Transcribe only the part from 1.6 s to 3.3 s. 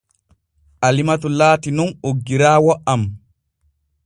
nun oggiraawo am.